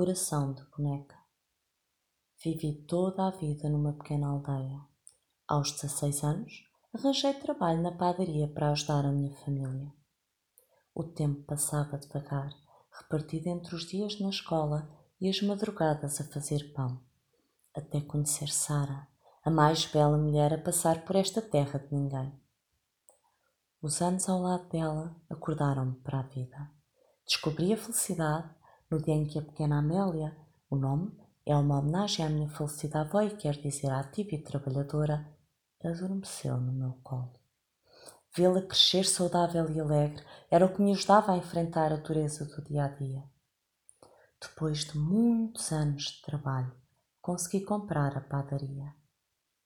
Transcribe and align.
Coração 0.00 0.54
de 0.54 0.64
boneca. 0.74 1.14
Vivi 2.42 2.86
toda 2.86 3.26
a 3.26 3.30
vida 3.32 3.68
numa 3.68 3.92
pequena 3.92 4.28
aldeia. 4.28 4.80
Aos 5.46 5.72
16 5.72 6.24
anos, 6.24 6.64
arranjei 6.94 7.34
trabalho 7.34 7.82
na 7.82 7.92
padaria 7.92 8.48
para 8.48 8.70
ajudar 8.70 9.04
a 9.04 9.12
minha 9.12 9.36
família. 9.44 9.92
O 10.94 11.04
tempo 11.04 11.42
passava 11.42 11.98
devagar, 11.98 12.50
repartido 12.98 13.50
entre 13.50 13.74
os 13.74 13.84
dias 13.84 14.18
na 14.18 14.30
escola 14.30 14.90
e 15.20 15.28
as 15.28 15.42
madrugadas 15.42 16.18
a 16.18 16.24
fazer 16.24 16.72
pão, 16.72 16.98
até 17.76 18.00
conhecer 18.00 18.48
Sara, 18.48 19.06
a 19.44 19.50
mais 19.50 19.84
bela 19.84 20.16
mulher 20.16 20.54
a 20.54 20.62
passar 20.62 21.04
por 21.04 21.14
esta 21.14 21.42
terra 21.42 21.78
de 21.78 21.94
ninguém. 21.94 22.32
Os 23.82 24.00
anos 24.00 24.26
ao 24.30 24.40
lado 24.40 24.66
dela 24.70 25.14
acordaram-me 25.28 25.96
para 25.96 26.20
a 26.20 26.22
vida. 26.22 26.70
Descobri 27.26 27.74
a 27.74 27.76
felicidade 27.76 28.59
no 28.90 29.00
dia 29.00 29.14
em 29.14 29.26
que 29.26 29.38
a 29.38 29.42
pequena 29.42 29.78
Amélia, 29.78 30.36
o 30.68 30.76
nome 30.76 31.16
é 31.46 31.54
uma 31.54 31.78
homenagem 31.78 32.26
à 32.26 32.28
minha 32.28 32.48
falecida 32.48 33.00
avó 33.00 33.22
e 33.22 33.36
quer 33.36 33.54
dizer 33.60 33.90
ativa 33.90 34.34
e 34.34 34.42
trabalhadora, 34.42 35.32
adormeceu 35.82 36.56
no 36.58 36.72
meu 36.72 36.94
colo. 37.02 37.38
Vê-la 38.34 38.62
crescer 38.62 39.04
saudável 39.04 39.68
e 39.70 39.80
alegre 39.80 40.24
era 40.50 40.66
o 40.66 40.74
que 40.74 40.82
me 40.82 40.92
ajudava 40.92 41.32
a 41.32 41.36
enfrentar 41.36 41.92
a 41.92 41.96
dureza 41.96 42.44
do 42.44 42.62
dia 42.62 42.84
a 42.84 42.88
dia. 42.88 43.24
Depois 44.40 44.84
de 44.84 44.96
muitos 44.96 45.72
anos 45.72 46.04
de 46.04 46.22
trabalho, 46.22 46.72
consegui 47.20 47.64
comprar 47.64 48.16
a 48.16 48.20
padaria. 48.20 48.94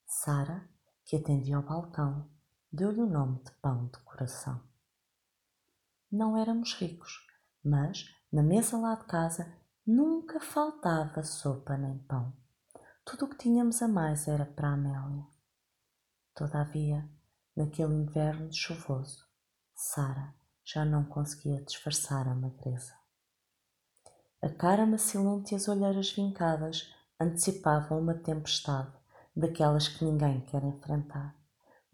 Sara, 0.05 0.67
que 1.03 1.15
atendia 1.15 1.57
ao 1.57 1.63
balcão, 1.63 2.29
deu-lhe 2.71 3.01
o 3.01 3.09
nome 3.09 3.43
de 3.43 3.51
pão 3.61 3.87
de 3.87 3.99
coração. 3.99 4.61
Não 6.11 6.37
éramos 6.37 6.73
ricos, 6.73 7.25
mas 7.63 8.14
na 8.35 8.43
mesa 8.43 8.77
lá 8.77 8.95
de 8.95 9.05
casa 9.05 9.49
nunca 9.87 10.41
faltava 10.41 11.23
sopa 11.23 11.77
nem 11.77 11.97
pão. 11.99 12.33
Tudo 13.05 13.23
o 13.23 13.29
que 13.29 13.37
tínhamos 13.37 13.81
a 13.81 13.87
mais 13.87 14.27
era 14.27 14.45
para 14.45 14.67
a 14.67 14.73
Amélia. 14.73 15.25
Todavia, 16.35 17.09
naquele 17.55 17.93
inverno 17.93 18.51
chuvoso, 18.51 19.25
Sara 19.73 20.35
já 20.65 20.83
não 20.83 21.05
conseguia 21.05 21.63
disfarçar 21.63 22.27
a 22.27 22.35
magreza. 22.35 22.93
A 24.41 24.49
cara 24.49 24.85
macilenta 24.85 25.53
e 25.53 25.55
as 25.55 25.69
olheiras 25.69 26.11
vincadas 26.11 26.93
antecipavam 27.17 28.01
uma 28.01 28.15
tempestade 28.15 28.91
daquelas 29.33 29.87
que 29.87 30.03
ninguém 30.03 30.41
quer 30.41 30.61
enfrentar, 30.61 31.39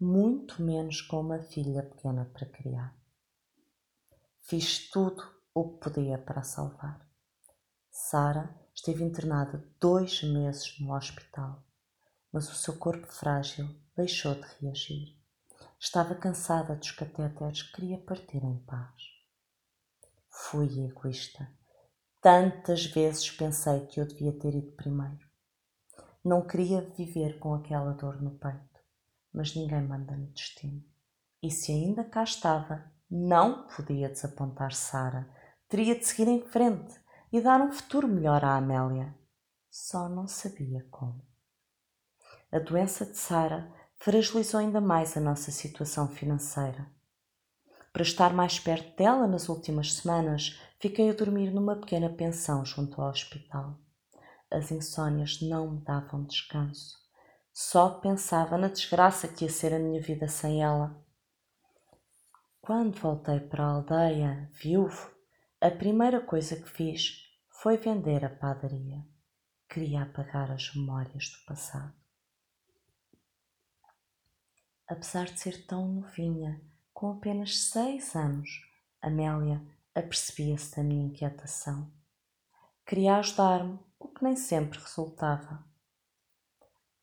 muito 0.00 0.60
menos 0.60 1.02
com 1.02 1.20
uma 1.20 1.38
filha 1.38 1.84
pequena 1.84 2.24
para 2.24 2.48
criar. 2.48 2.96
Fiz 4.40 4.90
tudo 4.90 5.40
o 5.54 5.70
que 5.70 5.78
podia 5.80 6.18
para 6.18 6.42
salvar. 6.42 7.06
Sara 7.90 8.54
esteve 8.74 9.04
internada 9.04 9.68
dois 9.78 10.22
meses 10.22 10.78
no 10.80 10.94
hospital, 10.94 11.62
mas 12.32 12.50
o 12.50 12.54
seu 12.54 12.78
corpo 12.78 13.06
frágil 13.06 13.68
deixou 13.94 14.34
de 14.34 14.46
reagir. 14.60 15.16
Estava 15.78 16.14
cansada 16.14 16.74
dos 16.74 16.90
catéteres, 16.92 17.62
queria 17.62 17.98
partir 17.98 18.42
em 18.42 18.58
paz. 18.64 19.02
Fui 20.30 20.66
egoísta. 20.86 21.50
Tantas 22.20 22.86
vezes 22.86 23.30
pensei 23.30 23.86
que 23.86 24.00
eu 24.00 24.06
devia 24.06 24.32
ter 24.38 24.54
ido 24.54 24.72
primeiro. 24.72 25.28
Não 26.24 26.46
queria 26.46 26.80
viver 26.96 27.38
com 27.40 27.52
aquela 27.52 27.92
dor 27.92 28.22
no 28.22 28.38
peito, 28.38 28.80
mas 29.34 29.56
ninguém 29.56 29.82
manda 29.82 30.16
no 30.16 30.28
destino. 30.28 30.82
E 31.42 31.50
se 31.50 31.72
ainda 31.72 32.04
cá 32.04 32.22
estava, 32.22 32.90
não 33.10 33.66
podia 33.66 34.08
desapontar 34.08 34.72
Sara. 34.72 35.28
Teria 35.72 35.98
de 35.98 36.04
seguir 36.04 36.28
em 36.28 36.42
frente 36.42 37.00
e 37.32 37.40
dar 37.40 37.58
um 37.62 37.72
futuro 37.72 38.06
melhor 38.06 38.44
à 38.44 38.58
Amélia. 38.58 39.16
Só 39.70 40.06
não 40.06 40.28
sabia 40.28 40.86
como. 40.90 41.26
A 42.52 42.58
doença 42.58 43.06
de 43.06 43.16
Sara 43.16 43.72
fragilizou 43.96 44.60
ainda 44.60 44.82
mais 44.82 45.16
a 45.16 45.20
nossa 45.20 45.50
situação 45.50 46.08
financeira. 46.08 46.86
Para 47.90 48.02
estar 48.02 48.34
mais 48.34 48.60
perto 48.60 48.94
dela 48.98 49.26
nas 49.26 49.48
últimas 49.48 49.94
semanas, 49.94 50.60
fiquei 50.78 51.08
a 51.08 51.14
dormir 51.14 51.50
numa 51.50 51.76
pequena 51.76 52.10
pensão 52.10 52.62
junto 52.66 53.00
ao 53.00 53.08
hospital. 53.08 53.78
As 54.50 54.70
insônias 54.70 55.40
não 55.40 55.70
me 55.70 55.80
davam 55.80 56.22
descanso. 56.24 56.98
Só 57.50 57.88
pensava 57.88 58.58
na 58.58 58.68
desgraça 58.68 59.26
que 59.26 59.46
ia 59.46 59.50
ser 59.50 59.72
a 59.72 59.78
minha 59.78 60.02
vida 60.02 60.28
sem 60.28 60.62
ela. 60.62 61.02
Quando 62.60 63.00
voltei 63.00 63.40
para 63.40 63.64
a 63.64 63.70
aldeia, 63.70 64.50
viúvo, 64.52 65.21
a 65.64 65.70
primeira 65.70 66.20
coisa 66.20 66.56
que 66.56 66.68
fiz 66.68 67.22
foi 67.48 67.76
vender 67.76 68.24
a 68.24 68.28
padaria. 68.28 69.06
Queria 69.68 70.02
apagar 70.02 70.50
as 70.50 70.74
memórias 70.74 71.28
do 71.28 71.46
passado. 71.46 71.94
Apesar 74.88 75.26
de 75.26 75.38
ser 75.38 75.64
tão 75.64 75.86
novinha, 75.86 76.60
com 76.92 77.12
apenas 77.12 77.56
seis 77.56 78.16
anos, 78.16 78.50
Amélia 79.00 79.62
apercebia-se 79.94 80.74
da 80.74 80.82
minha 80.82 81.06
inquietação. 81.06 81.92
Queria 82.84 83.18
ajudar-me, 83.18 83.78
o 84.00 84.08
que 84.08 84.24
nem 84.24 84.34
sempre 84.34 84.80
resultava. 84.80 85.64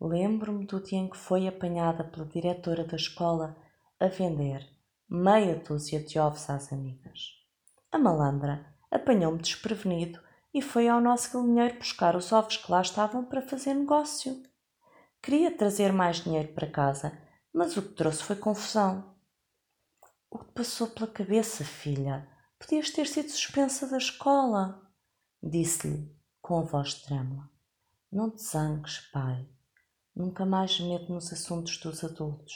Lembro-me 0.01 0.65
do 0.65 0.83
dia 0.83 0.99
em 0.99 1.09
que 1.09 1.15
foi 1.17 1.47
apanhada 1.47 2.03
pela 2.03 2.25
diretora 2.25 2.83
da 2.83 2.97
escola 2.97 3.55
a 3.97 4.07
vender 4.07 4.69
meia 5.07 5.55
dúzia 5.55 6.03
de 6.03 6.19
ovos 6.19 6.49
às 6.49 6.73
amigas. 6.73 7.38
A 7.91 7.97
malandra 7.97 8.73
apanhou-me 8.91 9.41
desprevenido 9.41 10.19
e 10.53 10.61
foi 10.61 10.87
ao 10.87 11.01
nosso 11.01 11.31
galinheiro 11.33 11.77
buscar 11.77 12.15
os 12.15 12.31
ovos 12.31 12.57
que 12.57 12.71
lá 12.71 12.81
estavam 12.81 13.25
para 13.25 13.41
fazer 13.41 13.73
negócio. 13.73 14.43
Queria 15.21 15.55
trazer 15.55 15.91
mais 15.91 16.17
dinheiro 16.17 16.53
para 16.53 16.69
casa, 16.69 17.17
mas 17.53 17.75
o 17.75 17.81
que 17.81 17.95
trouxe 17.95 18.23
foi 18.23 18.35
confusão. 18.35 19.15
O 20.29 20.39
que 20.39 20.51
passou 20.53 20.87
pela 20.87 21.07
cabeça, 21.07 21.63
filha? 21.65 22.27
Podias 22.59 22.91
ter 22.91 23.07
sido 23.07 23.29
suspensa 23.29 23.87
da 23.87 23.97
escola, 23.97 24.81
disse-lhe 25.41 26.15
com 26.41 26.59
a 26.59 26.63
voz 26.63 26.93
trêmula. 26.93 27.49
Não 28.11 28.29
te 28.29 28.43
zangues, 28.43 28.99
pai. 29.11 29.47
Nunca 30.15 30.45
mais 30.45 30.79
meto 30.79 31.11
nos 31.11 31.31
assuntos 31.31 31.77
dos 31.77 32.03
adultos, 32.03 32.53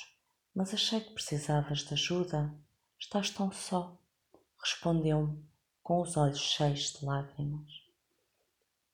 mas 0.53 0.73
achei 0.73 0.99
que 0.99 1.13
precisavas 1.13 1.79
de 1.79 1.93
ajuda. 1.93 2.53
Estás 2.99 3.29
tão 3.29 3.51
só, 3.51 3.97
respondeu-me 4.63 5.45
com 5.81 5.99
os 5.99 6.15
olhos 6.15 6.39
cheios 6.39 6.93
de 6.93 7.05
lágrimas. 7.05 7.69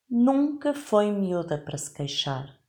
Nunca 0.10 0.74
foi 0.74 1.12
miúda 1.12 1.56
para 1.56 1.78
se 1.78 1.94
queixar, 1.94 2.60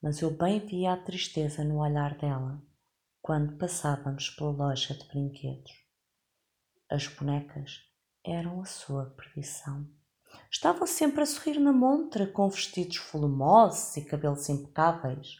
mas 0.00 0.22
eu 0.22 0.30
bem 0.30 0.58
via 0.60 0.94
a 0.94 0.96
tristeza 0.96 1.62
no 1.62 1.80
olhar 1.80 2.16
dela 2.16 2.62
quando 3.20 3.58
passávamos 3.58 4.30
pela 4.30 4.50
loja 4.50 4.94
de 4.94 5.06
brinquedos. 5.08 5.72
As 6.88 7.06
bonecas 7.08 7.82
eram 8.24 8.62
a 8.62 8.64
sua 8.64 9.06
perdição. 9.10 9.86
Estavam 10.50 10.86
sempre 10.86 11.22
a 11.22 11.26
sorrir 11.26 11.58
na 11.58 11.72
montra, 11.72 12.26
com 12.26 12.48
vestidos 12.48 12.98
volumosos 13.12 13.96
e 13.96 14.04
cabelos 14.04 14.48
impecáveis. 14.48 15.36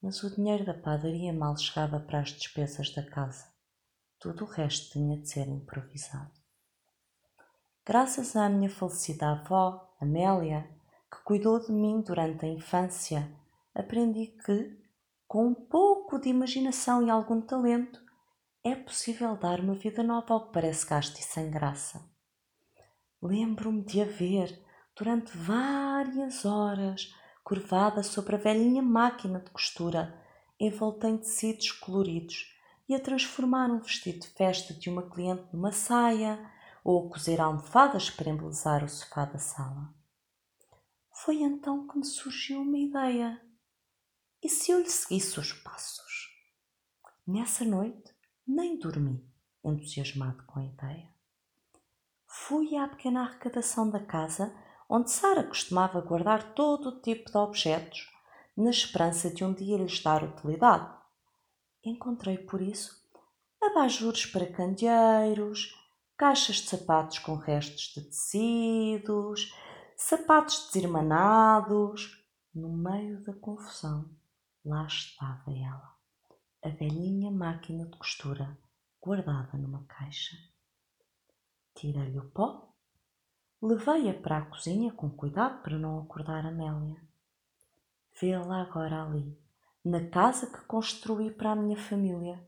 Mas 0.00 0.22
o 0.22 0.34
dinheiro 0.34 0.64
da 0.64 0.72
padaria 0.72 1.32
mal 1.32 1.56
chegava 1.56 2.00
para 2.00 2.20
as 2.20 2.30
despesas 2.30 2.90
da 2.94 3.02
casa. 3.02 3.49
Tudo 4.20 4.44
o 4.44 4.46
resto 4.46 4.90
tinha 4.92 5.16
de 5.16 5.30
ser 5.30 5.48
improvisado. 5.48 6.30
Graças 7.86 8.36
à 8.36 8.50
minha 8.50 8.68
falecida 8.68 9.30
avó, 9.30 9.90
Amélia, 9.98 10.68
que 11.10 11.24
cuidou 11.24 11.58
de 11.58 11.72
mim 11.72 12.02
durante 12.02 12.44
a 12.44 12.48
infância, 12.48 13.34
aprendi 13.74 14.26
que, 14.26 14.78
com 15.26 15.46
um 15.46 15.54
pouco 15.54 16.18
de 16.18 16.28
imaginação 16.28 17.02
e 17.02 17.08
algum 17.08 17.40
talento, 17.40 17.98
é 18.62 18.74
possível 18.74 19.38
dar 19.38 19.58
uma 19.58 19.72
vida 19.74 20.02
nova 20.02 20.34
ao 20.34 20.48
que 20.48 20.52
parece 20.52 20.86
gasto 20.86 21.18
e 21.18 21.22
sem 21.22 21.50
graça. 21.50 22.04
Lembro-me 23.22 23.82
de 23.82 24.02
a 24.02 24.04
ver, 24.04 24.62
durante 24.94 25.34
várias 25.34 26.44
horas, 26.44 27.14
curvada 27.42 28.02
sobre 28.02 28.36
a 28.36 28.38
velhinha 28.38 28.82
máquina 28.82 29.40
de 29.40 29.50
costura, 29.50 30.14
envolta 30.60 31.08
em 31.08 31.16
tecidos 31.16 31.72
coloridos, 31.72 32.59
e 32.90 32.94
a 32.96 32.98
transformar 32.98 33.70
um 33.70 33.78
vestido 33.78 34.18
de 34.18 34.26
festa 34.30 34.74
de 34.74 34.90
uma 34.90 35.08
cliente 35.08 35.44
numa 35.52 35.70
saia, 35.70 36.44
ou 36.82 37.06
a 37.06 37.08
cozer 37.08 37.40
almofadas 37.40 38.10
para 38.10 38.30
embelezar 38.30 38.82
o 38.82 38.88
sofá 38.88 39.24
da 39.26 39.38
sala. 39.38 39.94
Foi 41.12 41.36
então 41.36 41.86
que 41.86 41.96
me 41.96 42.04
surgiu 42.04 42.62
uma 42.62 42.76
ideia. 42.76 43.40
E 44.42 44.48
se 44.48 44.72
eu 44.72 44.80
lhe 44.80 44.90
seguisse 44.90 45.38
os 45.38 45.52
passos? 45.52 46.30
Nessa 47.24 47.64
noite 47.64 48.12
nem 48.44 48.76
dormi, 48.76 49.24
entusiasmado 49.64 50.42
com 50.46 50.58
a 50.58 50.64
ideia. 50.64 51.08
Fui 52.26 52.74
à 52.76 52.88
pequena 52.88 53.22
arrecadação 53.22 53.88
da 53.88 54.00
casa, 54.00 54.52
onde 54.88 55.12
Sara 55.12 55.44
costumava 55.44 56.00
guardar 56.00 56.54
todo 56.54 56.88
o 56.88 57.00
tipo 57.00 57.30
de 57.30 57.38
objetos, 57.38 58.10
na 58.56 58.70
esperança 58.70 59.30
de 59.30 59.44
um 59.44 59.54
dia 59.54 59.78
lhes 59.78 60.02
dar 60.02 60.24
utilidade. 60.24 60.99
Encontrei, 61.82 62.36
por 62.36 62.60
isso, 62.60 63.02
abajures 63.62 64.26
para 64.26 64.52
candeeiros, 64.52 65.74
caixas 66.16 66.56
de 66.56 66.68
sapatos 66.68 67.18
com 67.20 67.36
restos 67.36 67.94
de 67.94 68.04
tecidos, 68.04 69.54
sapatos 69.96 70.66
desirmanados. 70.66 72.18
No 72.54 72.68
meio 72.68 73.22
da 73.24 73.32
confusão, 73.32 74.10
lá 74.64 74.84
estava 74.86 75.50
ela, 75.52 75.96
a 76.64 76.68
velhinha 76.68 77.30
máquina 77.30 77.86
de 77.86 77.96
costura 77.96 78.58
guardada 79.00 79.56
numa 79.56 79.84
caixa. 79.84 80.36
Tirei-lhe 81.74 82.18
o 82.18 82.28
pó, 82.30 82.74
levei-a 83.62 84.12
para 84.12 84.38
a 84.38 84.46
cozinha 84.46 84.92
com 84.92 85.08
cuidado 85.08 85.62
para 85.62 85.78
não 85.78 86.00
acordar 86.00 86.44
Amélia. 86.44 87.00
Vê-la 88.20 88.62
agora 88.62 89.04
ali, 89.04 89.38
na 89.84 90.10
casa 90.10 90.46
que 90.46 90.60
construí 90.66 91.30
para 91.30 91.52
a 91.52 91.56
minha 91.56 91.76
família, 91.76 92.46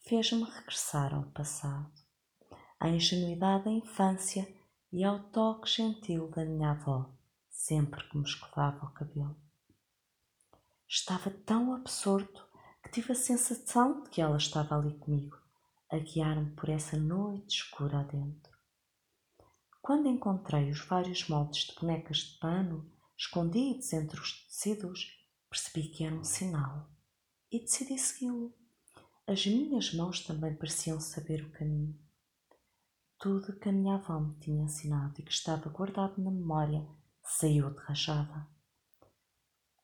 fez-me 0.00 0.42
regressar 0.42 1.14
ao 1.14 1.22
passado, 1.30 1.92
à 2.80 2.88
ingenuidade 2.88 3.64
da 3.64 3.70
infância 3.70 4.46
e 4.92 5.04
ao 5.04 5.20
toque 5.30 5.70
gentil 5.70 6.28
da 6.30 6.44
minha 6.44 6.72
avó, 6.72 7.14
sempre 7.48 8.02
que 8.08 8.18
me 8.18 8.24
escovava 8.24 8.86
o 8.86 8.92
cabelo. 8.92 9.36
Estava 10.88 11.30
tão 11.30 11.72
absorto 11.72 12.44
que 12.82 12.90
tive 12.90 13.12
a 13.12 13.16
sensação 13.16 14.02
de 14.02 14.10
que 14.10 14.20
ela 14.20 14.36
estava 14.36 14.76
ali 14.76 14.98
comigo, 14.98 15.38
a 15.90 15.98
guiar-me 15.98 16.50
por 16.56 16.68
essa 16.68 16.96
noite 16.96 17.56
escura 17.56 18.00
adentro. 18.00 18.52
Quando 19.80 20.08
encontrei 20.08 20.70
os 20.70 20.84
vários 20.84 21.28
moldes 21.28 21.66
de 21.66 21.74
bonecas 21.76 22.18
de 22.18 22.38
pano 22.40 22.90
escondidos 23.16 23.92
entre 23.92 24.18
os 24.18 24.44
tecidos, 24.46 25.23
percebi 25.54 25.88
que 25.88 26.02
era 26.02 26.16
um 26.16 26.24
sinal 26.24 26.90
e 27.50 27.60
decidi 27.60 27.96
segui-lo. 27.96 28.52
As 29.24 29.46
minhas 29.46 29.94
mãos 29.94 30.18
também 30.18 30.52
pareciam 30.56 30.98
saber 31.00 31.44
o 31.44 31.52
caminho. 31.52 31.96
Tudo 33.20 33.56
que 33.60 33.68
a 33.68 33.72
minha 33.72 33.94
avó 33.94 34.18
me 34.18 34.34
tinha 34.40 34.64
ensinado 34.64 35.14
e 35.20 35.22
que 35.22 35.30
estava 35.30 35.70
guardado 35.70 36.20
na 36.20 36.32
memória 36.32 36.84
saiu 37.22 37.70
de 37.70 37.78
rajada. 37.78 38.48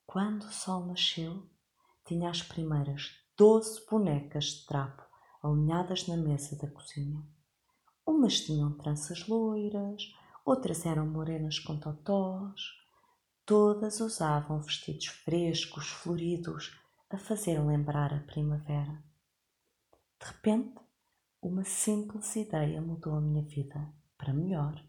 Quando 0.05 0.43
o 0.43 0.53
sol 0.53 0.87
nasceu, 0.87 1.49
tinha 2.05 2.29
as 2.29 2.43
primeiras 2.43 3.13
doze 3.37 3.81
bonecas 3.89 4.47
de 4.47 4.67
trapo 4.67 5.05
alinhadas 5.41 6.09
na 6.09 6.17
mesa 6.17 6.57
da 6.57 6.69
cozinha. 6.69 7.25
Umas 8.05 8.41
tinham 8.41 8.77
tranças 8.77 9.29
loiras, 9.29 10.03
outras 10.45 10.85
eram 10.85 11.07
morenas 11.07 11.61
com 11.61 11.79
totós. 11.79 12.61
Todas 13.45 14.01
usavam 14.01 14.61
vestidos 14.63 15.07
frescos, 15.07 15.89
floridos, 15.89 16.79
a 17.11 17.19
fazer 17.19 17.59
lembrar 17.59 18.15
a 18.15 18.21
primavera. 18.21 19.03
De 20.21 20.27
repente, 20.27 20.79
uma 21.43 21.65
simples 21.65 22.37
ideia 22.37 22.81
mudou 22.81 23.15
a 23.15 23.21
minha 23.21 23.43
vida 23.43 23.93
para 24.17 24.33
melhor. 24.33 24.81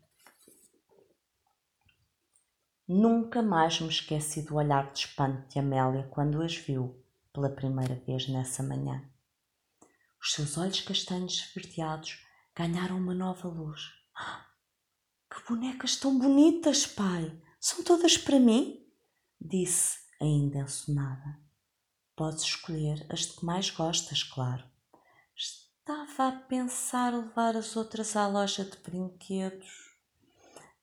Nunca 2.87 3.41
mais 3.41 3.79
me 3.79 3.87
esqueci 3.87 4.41
do 4.41 4.55
olhar 4.55 4.91
de 4.91 4.99
espanto 4.99 5.47
de 5.47 5.57
Amélia 5.57 6.07
quando 6.11 6.41
as 6.41 6.55
viu 6.55 7.01
pela 7.33 7.49
primeira 7.49 7.95
vez 7.95 8.27
nessa 8.27 8.61
manhã. 8.61 9.09
Os 10.21 10.33
seus 10.33 10.57
olhos 10.57 10.81
castanhos 10.81 11.39
esverdeados 11.39 12.23
ganharam 12.55 12.97
uma 12.97 13.13
nova 13.13 13.47
luz. 13.47 13.81
Ah, 14.13 14.45
que 15.29 15.41
bonecas 15.47 15.95
tão 15.95 16.19
bonitas, 16.19 16.85
pai! 16.85 17.41
São 17.63 17.83
todas 17.83 18.17
para 18.17 18.39
mim? 18.39 18.83
Disse, 19.39 19.99
ainda 20.19 20.61
ensonada. 20.61 21.39
Podes 22.15 22.41
escolher 22.41 23.05
as 23.07 23.27
que 23.27 23.45
mais 23.45 23.69
gostas, 23.69 24.23
claro. 24.23 24.63
Estava 25.37 26.29
a 26.29 26.31
pensar 26.31 27.13
levar 27.13 27.55
as 27.55 27.75
outras 27.75 28.15
à 28.15 28.27
loja 28.27 28.65
de 28.65 28.75
brinquedos. 28.77 29.95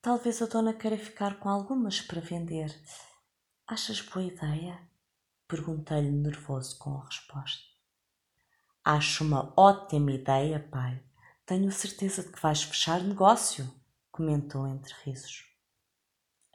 Talvez 0.01 0.41
a 0.41 0.45
dona 0.45 0.73
queira 0.73 0.97
ficar 0.97 1.37
com 1.37 1.49
algumas 1.49 1.99
para 1.99 2.21
vender. 2.21 2.73
Achas 3.67 3.99
boa 3.99 4.25
ideia? 4.25 4.81
Perguntei-lhe 5.49 6.09
nervoso 6.09 6.79
com 6.79 6.97
a 6.97 7.05
resposta. 7.05 7.67
Acho 8.85 9.25
uma 9.25 9.53
ótima 9.57 10.13
ideia, 10.13 10.65
pai. 10.71 11.03
Tenho 11.45 11.69
certeza 11.73 12.23
de 12.23 12.29
que 12.31 12.41
vais 12.41 12.63
fechar 12.63 13.03
negócio, 13.03 13.69
comentou 14.13 14.65
entre 14.65 14.93
risos. 15.03 15.48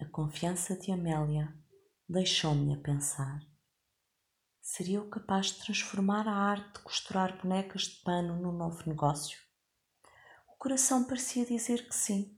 A 0.00 0.04
confiança 0.06 0.76
de 0.76 0.90
Amélia 0.90 1.56
deixou-me 2.08 2.74
a 2.74 2.76
pensar. 2.76 3.40
Seria 4.60 4.96
eu 4.96 5.08
capaz 5.08 5.46
de 5.46 5.60
transformar 5.62 6.26
a 6.26 6.34
arte 6.34 6.78
de 6.78 6.82
costurar 6.82 7.40
bonecas 7.40 7.82
de 7.82 8.02
pano 8.02 8.34
num 8.34 8.50
novo 8.50 8.82
negócio? 8.88 9.38
O 10.48 10.56
coração 10.56 11.04
parecia 11.04 11.46
dizer 11.46 11.86
que 11.86 11.94
sim. 11.94 12.36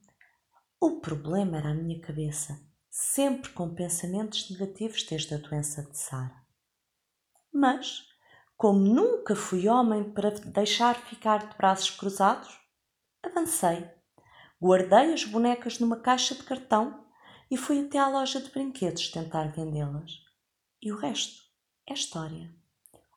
O 0.78 1.00
problema 1.00 1.56
era 1.56 1.70
a 1.70 1.74
minha 1.74 1.98
cabeça, 1.98 2.60
sempre 2.90 3.50
com 3.52 3.74
pensamentos 3.74 4.50
negativos 4.50 5.02
desde 5.04 5.34
a 5.34 5.38
doença 5.38 5.82
de 5.82 5.96
Sara. 5.96 6.46
Mas 7.50 8.06
como 8.54 8.80
nunca 8.80 9.34
fui 9.34 9.66
homem 9.66 10.12
para 10.12 10.30
deixar 10.30 10.94
ficar 10.94 11.48
de 11.48 11.56
braços 11.56 11.90
cruzados, 11.90 12.60
avancei, 13.22 13.90
guardei 14.60 15.14
as 15.14 15.24
bonecas 15.24 15.78
numa 15.78 16.00
caixa 16.00 16.34
de 16.34 16.42
cartão 16.42 17.05
e 17.50 17.56
fui 17.56 17.80
até 17.80 17.98
à 17.98 18.08
loja 18.08 18.40
de 18.40 18.50
brinquedos 18.50 19.10
tentar 19.10 19.52
vendê-las. 19.52 20.22
E 20.82 20.92
o 20.92 20.96
resto 20.96 21.42
é 21.88 21.94
história. 21.94 22.54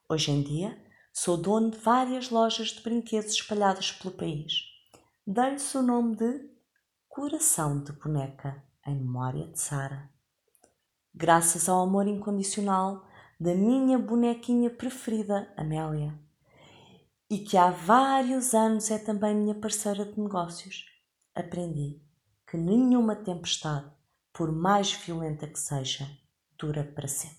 Hoje 0.08 0.31
em 0.31 0.42
dia, 0.42 0.78
sou 1.14 1.38
dono 1.38 1.72
de 1.72 1.78
várias 1.78 2.30
lojas 2.30 2.70
de 2.70 2.81
brinquedos 2.81 3.34
espalhadas 3.34 3.92
pelo 3.92 4.14
país. 4.14 4.64
Dei-lhes 5.26 5.74
o 5.76 5.84
nome 5.84 6.16
de 6.16 6.50
Coração 7.08 7.84
de 7.84 7.92
Boneca, 7.92 8.64
em 8.86 8.96
memória 8.96 9.48
de 9.48 9.60
Sara. 9.60 10.10
Graças 11.14 11.68
ao 11.68 11.82
amor 11.82 12.08
incondicional 12.08 13.06
da 13.40 13.54
minha 13.54 13.98
bonequinha 13.98 14.70
preferida, 14.70 15.52
Amélia, 15.56 16.18
e 17.30 17.40
que 17.40 17.58
há 17.58 17.70
vários 17.70 18.54
anos 18.54 18.90
é 18.90 18.98
também 18.98 19.36
minha 19.36 19.56
parceira 19.56 20.06
de 20.06 20.20
negócios. 20.20 20.86
Aprendi 21.36 22.02
que 22.50 22.58
nenhuma 22.58 23.16
tempestade, 23.16 23.92
por 24.34 24.52
mais 24.52 24.92
violenta 24.94 25.48
que 25.48 25.60
seja, 25.60 26.10
dura 26.58 26.84
para 26.84 27.08
sempre. 27.08 27.38